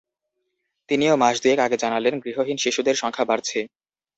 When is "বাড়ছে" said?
3.25-3.59